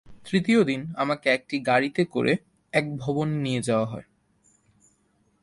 তৃতীয় 0.25 0.63
দিন 0.63 0.81
আমাকে 0.95 1.27
একটি 1.29 1.59
গাড়িতে 1.59 2.05
করে 2.05 2.33
এক 2.73 2.85
ভবনে 2.97 3.35
নিয়ে 3.35 3.61
যাওয়া 3.61 3.85
হয়। 3.85 4.07